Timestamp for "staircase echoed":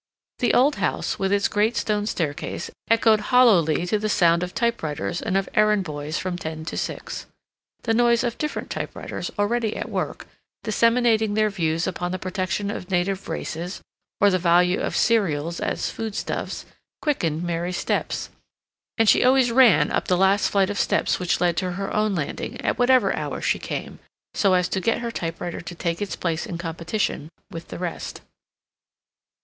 2.07-3.19